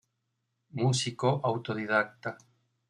[0.81, 2.35] Músico autodidacta.